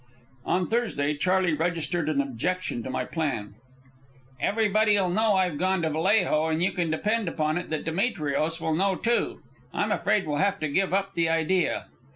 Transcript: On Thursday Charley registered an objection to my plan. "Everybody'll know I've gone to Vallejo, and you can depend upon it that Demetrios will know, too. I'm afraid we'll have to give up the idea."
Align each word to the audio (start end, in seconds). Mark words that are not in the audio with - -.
On 0.47 0.67
Thursday 0.67 1.15
Charley 1.15 1.53
registered 1.53 2.09
an 2.09 2.21
objection 2.21 2.81
to 2.81 2.89
my 2.89 3.05
plan. 3.05 3.53
"Everybody'll 4.39 5.11
know 5.11 5.35
I've 5.35 5.59
gone 5.59 5.83
to 5.83 5.91
Vallejo, 5.91 6.47
and 6.47 6.63
you 6.63 6.71
can 6.71 6.89
depend 6.89 7.27
upon 7.27 7.59
it 7.59 7.69
that 7.69 7.85
Demetrios 7.85 8.59
will 8.59 8.73
know, 8.73 8.95
too. 8.95 9.41
I'm 9.71 9.91
afraid 9.91 10.25
we'll 10.25 10.37
have 10.37 10.59
to 10.61 10.67
give 10.67 10.91
up 10.91 11.13
the 11.13 11.29
idea." 11.29 11.85